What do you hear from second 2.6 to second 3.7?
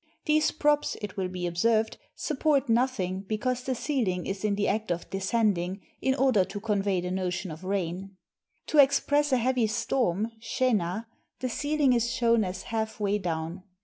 nothing, because